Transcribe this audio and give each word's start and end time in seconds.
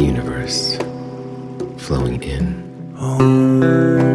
the 0.00 0.06
universe 0.06 0.78
flowing 1.76 2.22
in. 2.22 2.94
Oh. 2.98 4.09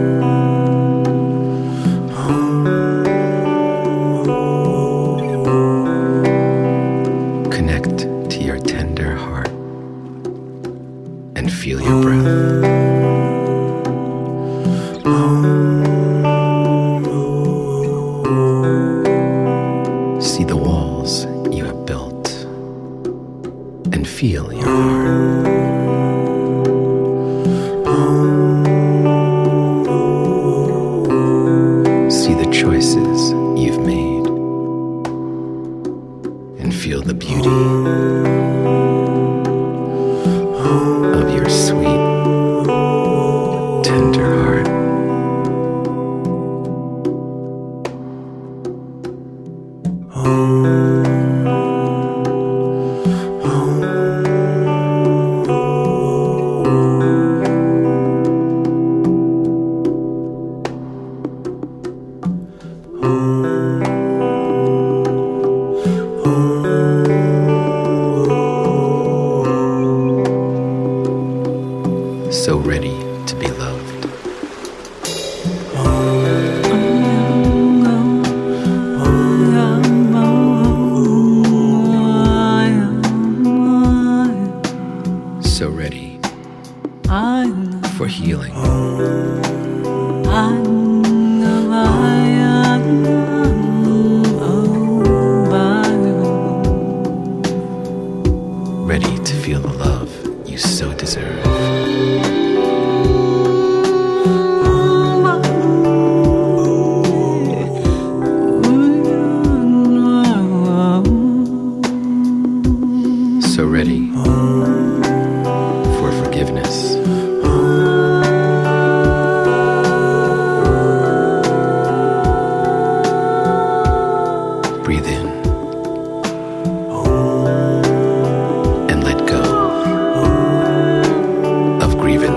ready 98.86 99.18
to 99.18 99.34
feel 99.34 99.60
the 99.60 99.74
love 99.80 100.48
you 100.48 100.60
so 100.60 100.94
deserve. 100.94 101.55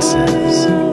senses. 0.00 0.87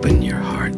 open 0.00 0.22
your 0.22 0.38
heart. 0.38 0.69